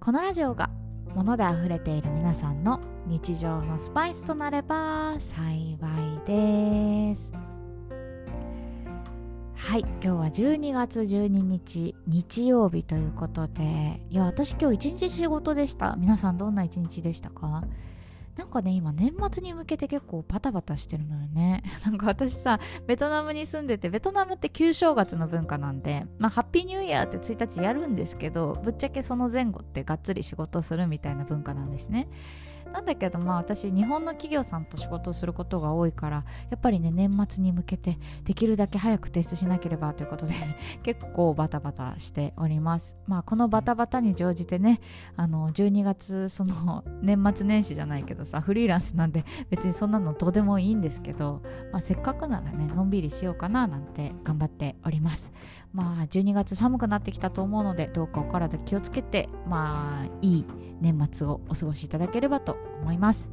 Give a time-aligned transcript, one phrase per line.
[0.00, 0.70] このラジオが
[1.14, 7.32] 物であふれている皆さんの日常のスパイスとなれば幸いです。
[9.56, 14.00] はい今日は12月12日日曜日ということで。
[14.10, 15.96] いや私今日一日仕事でした。
[15.98, 17.64] 皆さんどんな一日でしたか？
[18.36, 21.62] なんかね今年末に向けて結構バタバタしてるのよね。
[21.84, 32.08] なんか私さベトナムに住んでてベトナムって旧正月の文化なんでまあハッピーニューイヤーって1日やるんですけどぶっちゃけその前後ってがっつり仕事するみたいな文化なんですね。
[32.76, 40.34] なんだけどまあ私日本の企業さんと仕事をすることが多いからやっぱりね年末に向けてできるだけ早く提出しなければということで
[40.84, 42.94] 結構バタバタしております。
[43.06, 44.80] まあこのバタバタに乗じてね
[45.16, 51.40] あの12月その年末年始じゃないけどさフリーランスなんで別にそんなのどうでもいいんですけど、
[51.72, 55.32] まあ、せっかくならねのんびりしようかななんて頑張っております。
[55.72, 60.46] まあ12月寒くなってきたと思うのでどうかお体気をつけてまあいい
[60.80, 63.30] 年末をお過ごしいただければと思います。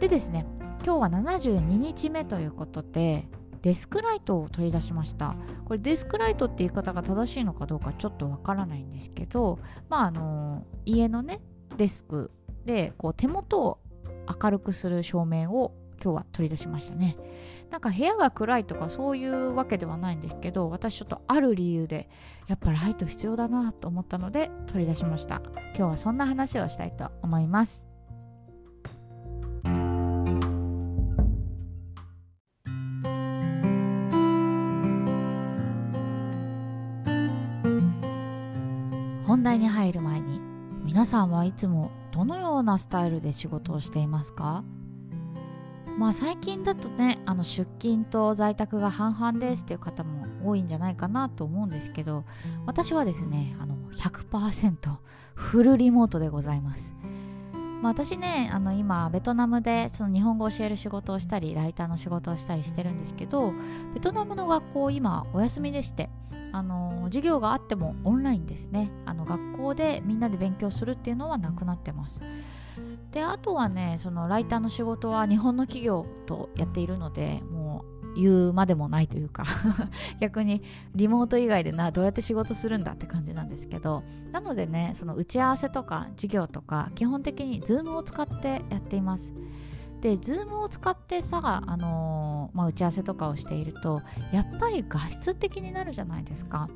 [0.00, 0.46] でですね
[0.84, 3.28] 今日は72日目ということで
[3.62, 5.36] デスクライトを取り出しました。
[5.66, 9.58] これデスクライトって言い方が正しいのかどうかちょっとわからないんですけど
[9.88, 11.40] まああの家のね
[11.76, 12.30] デスク
[12.64, 13.78] でこう手元を
[14.42, 17.16] 明るくする照明を今日は取り出しましたね。
[17.70, 22.08] なんか部屋が暗いとかそういうわけではないんですけど私ちょっとある理由で
[22.48, 25.42] やっぱライト必要だなと思ったので取り出しました。
[25.76, 27.89] 今日はそんな話をしたいと思います。
[39.30, 40.40] 本題に入る前に
[40.82, 44.64] 皆さんはいつもどのようなスタイルで仕事をしていますか？
[45.96, 52.24] まあ最近だとねあの出勤と在宅が半々ですっていう方も多いんじゃないかなと思うんですけど
[52.66, 54.96] 私はですねあの100%
[55.36, 56.92] フルリモートでございます、
[57.82, 63.52] まあ、私ねあの今ベトナムでその日本語を教える仕事をしたりライターの仕事をしたりしてるんですけど
[63.94, 66.10] ベトナムの学校今お休みでして
[66.52, 68.90] あの授業があってもオンラインですね。
[69.06, 72.20] あの学校でみんなで勉強するっていうのはなくなってます。
[73.12, 79.44] であとはねそのライターの仕事は日本の企業とやっているのでもう言うまでもないというか
[80.20, 80.62] 逆に
[80.94, 89.32] リモート以外でなどうやって仕事するんだって感じなんですけどなのでねその打ち合わせとか授業とか基本的に Zoom を使ってやっています。
[90.00, 94.02] で Zoom を使ってさ、あのー、まあ、打ち合わせとかをしていると
[94.32, 96.68] やっぱり画質的になるじゃないですか。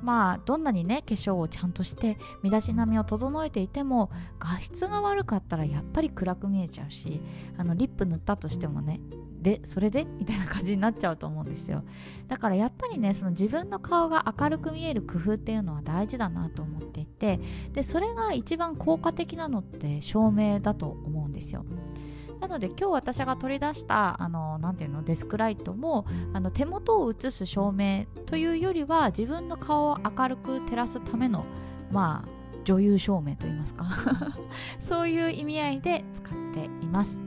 [0.00, 7.20] まあどんなにね化粧をちゃんとして身だしなみを整えていても画質が悪かったらやっぱり暗く見えちゃうし
[7.56, 9.00] あのリップ塗ったとしてもね
[9.40, 10.04] でそれで？
[10.04, 11.84] みたいな感じになっちゃうと思うんですよ。
[12.28, 17.40] だからやっぱりねその自分の顔が明るく見える工夫っていうのは大事だなと思っていて
[17.72, 21.64] でそれが一番効果的なのって照明だと思うんですよ。
[22.48, 31.44] なので今日私が取り出したあのなていうのデスクライトもあの手元を映す照明というよりは自分の顔を明るく照らすための
[31.92, 32.28] まあ
[32.64, 33.86] 女優照明といいますか。
[34.80, 37.20] そういう意味合いで使っています。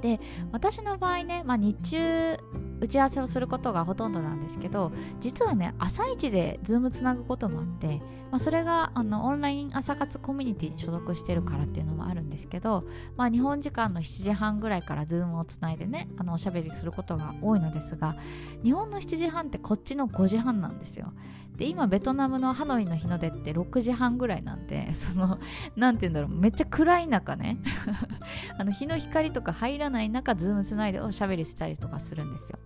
[0.00, 0.20] で
[0.52, 2.36] 私の場合ね、まあ、日中
[2.80, 12.84] 打ち合わせをすることがほとんどなんですけど実はね朝一で Zoom つなぐこともあって、まあ、それがあのオンライン朝活コミュニティに所属してるからっていうのもあるんですけど、
[13.16, 18.16] まあ、日本時間の7時半ぐらいから Zoom をつないでねあのおしゃべりすることが多いのですが
[18.64, 21.12] 日本の7時半ってこっちの5時半なんですよ。
[21.60, 25.38] で今ベトナムのハノイの日の出って6時半ぐらいなんで その
[25.76, 27.58] 何て言うんだろうめっちゃ暗い中ね
[28.56, 32.58] あの日の光とか入らない中 Zoom つないでおしゃべりしたりとかするんですよ。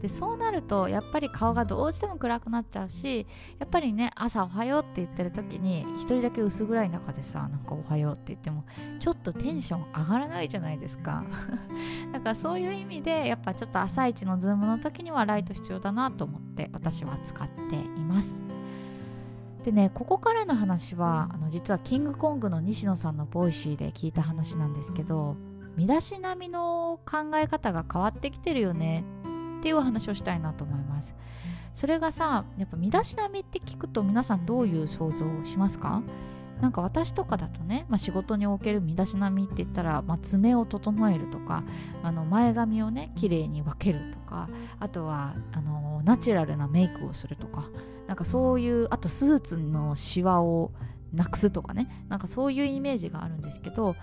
[0.00, 3.26] でそうなるとやっぱり顔がどうしても暗くなっちゃうし
[3.58, 8.64] やっぱりね朝おはようって言ってる時に一人だけ薄暗い中でさなんかおはようって言っても
[8.98, 11.24] ちょっとテンション上がらないじゃないですか。
[12.12, 18.42] だからそういう意味でやっぱちょっと朝一の Zoom の時にはライト必要だなと思って私は使っています。
[19.64, 25.36] でねここからの話はあの実はキングコングの西野さんの Voicy で聞いた話なんですけど
[25.76, 29.04] 身だしなみの考え方が変わってきてるよね。
[29.62, 31.14] っていう話をしたいなと思います。
[31.72, 36.02] それがさやっぱ身だしなみって聞くと皆さんどういう想像をしますか？
[36.60, 41.62] なんか私とかだとね、まあ、仕事における身だしなみって言ったら、まあ、爪を整えるとか
[42.02, 44.48] あの前髪をね綺麗に分けるとか
[44.80, 47.68] あとはあのナチュラルなメイクをするとか
[48.08, 50.72] なんかそういうあとスーツのシワを
[51.14, 53.96] なくすとかねなんかそういうイメージがあるんですけど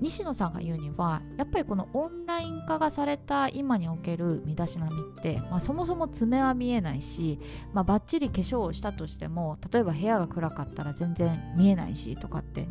[0.00, 7.38] 西野さんが言うにはやっぱりこのオンライン化がされた今における身だしなみって、まあ、そもそも爪は見えないし、
[7.72, 12.68] まあ、バッチリ化粧をしたとしても例えば部屋が暗かったら全然見えないしとかって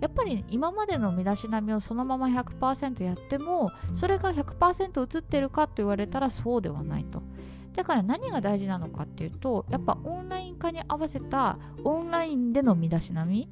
[0.00, 7.22] やっぱり今までの身だしなみをそのまま100%やってもそれが100%映ってるかと言われたらそうではないと。
[7.78, 13.48] だから何が大事なのかっていうとやっぱオンライン化に合わせたオンラインでの身だしなみ。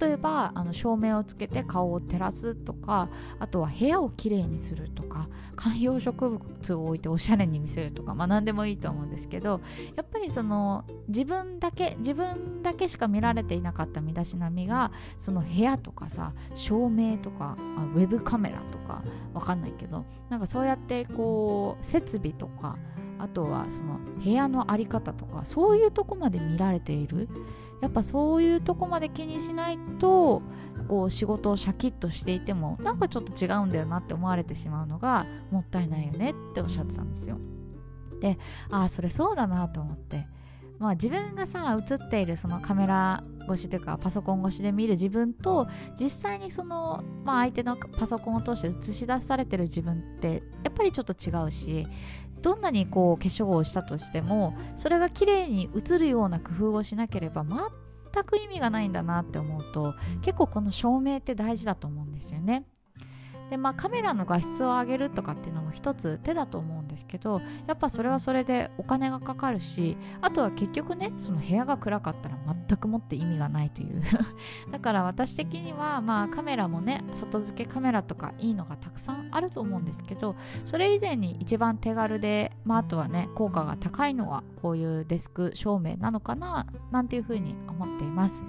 [0.00, 3.08] 例えばあの照明をつけて顔を照らすとか
[3.40, 9.60] あとは部屋をきれいにするとか観葉植物を置いておしゃれに見せるとか、まあ、何でもいいと思うんですけど
[9.96, 17.56] やっぱりその自分だけ自分だけしか見られていなかった身だしなみがその部屋とかさ照明とか
[17.96, 19.02] ウェブカメラとか
[19.34, 22.78] わかんないけどなんかそうやってこう設備とか
[23.22, 27.28] あとはその部屋の在り方とかそういうとこまで見られている
[27.80, 30.42] やっぱそういうとこまで気にしないと
[30.88, 37.38] こう仕事をシャキッとしていてもなんかちょっと違うんだよなって思われてしまうのがもったいないよねっておっしゃってたんですよ。
[38.20, 38.38] で
[38.70, 40.26] ああそれそうだなと思って。
[40.78, 51.86] まあ、自分がさ映っているそのカメラ越しというかパソコン越しで見る自分と実際にその、まあ、相手のパソコンを通して映し出されてる自分ってやっぱりちょっと違うし
[52.42, 62.64] どんなにこう化粧をしたとしてもそれが綺麗に映るような工夫をしなければ全く意味がないんだなって思うと結構この照明って大事だと思うんですよね。
[63.50, 74.02] でまあカメラの画質を上げるとかっていうのも一つ手だと思うですけどやっぱそれはそれでお金がかかるしあとは結局ねその部屋が暗かったら全くもって意味がないという。
[74.70, 88.42] だから私的にはまあカメラもね外付けカメラとかいいのがたくさんあると思うんですけどそれ以前に一番手軽で、まあ、あとはね効果が高いのはこういうデスク照明なのかななんていうふうに思っています。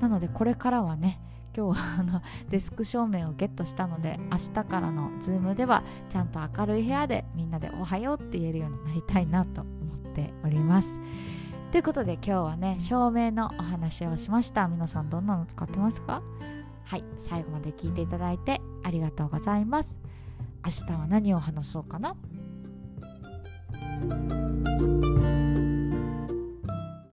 [0.00, 1.20] なのでこれからはね
[1.54, 9.70] 今日はあのデスク照明をゲットしたので明日からの Zoom ではちゃんと明るい部屋でみんなでおはようって言えるようになりたいなと思
[10.10, 10.98] っております。
[11.70, 14.68] ということで今日はね照明のお話をしました。
[14.68, 16.22] 皆さんどんなの使ってますか？
[16.84, 19.98] はい最後まで聞いていただいてありがとうございます。
[20.64, 22.14] 明日は何を話そうかな？